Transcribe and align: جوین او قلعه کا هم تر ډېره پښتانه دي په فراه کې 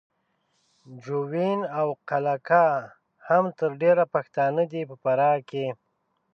جوین 1.03 1.59
او 1.79 1.87
قلعه 2.09 2.37
کا 2.47 2.65
هم 3.27 3.43
تر 3.59 3.71
ډېره 3.81 4.03
پښتانه 4.13 4.63
دي 4.71 4.81
په 4.89 4.95
فراه 5.03 5.37
کې 5.49 5.65